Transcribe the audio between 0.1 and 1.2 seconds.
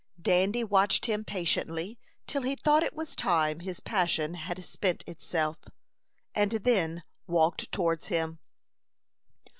Dandy watched